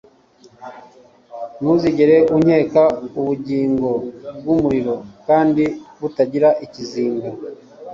ntuzigere 1.57 2.17
ukeka 2.35 2.83
ubugingo 3.19 3.89
bwumuriro 4.39 4.95
kandi 5.27 5.63
butagira 5.99 6.49
ikizinga 6.65 7.29